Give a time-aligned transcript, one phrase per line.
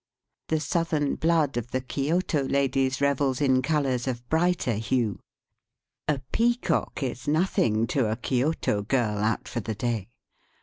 [0.47, 5.19] The southern blood of the Kioto ladies revels in colours of brighter hue.
[6.07, 10.09] A peacock is nothing to a Kioto girl out for the day.